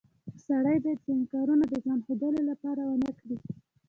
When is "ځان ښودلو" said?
1.85-2.41